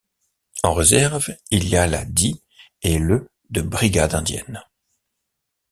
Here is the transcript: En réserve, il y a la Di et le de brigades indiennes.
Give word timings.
En 0.63 0.73
réserve, 0.73 1.27
il 1.51 1.69
y 1.69 1.75
a 1.75 1.85
la 1.85 2.05
Di 2.05 2.41
et 2.81 2.97
le 2.97 3.29
de 3.51 3.61
brigades 3.61 4.15
indiennes. 4.15 4.63